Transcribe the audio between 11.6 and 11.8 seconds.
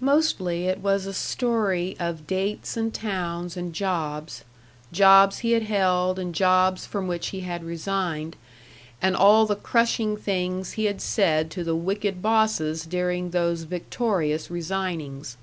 the